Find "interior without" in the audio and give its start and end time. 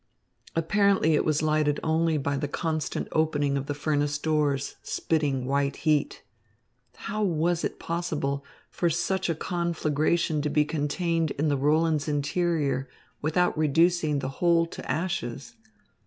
12.07-13.55